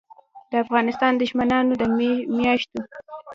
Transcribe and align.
دافغانستان 0.53 1.11
دښمنانودمیاشتو 1.21 2.79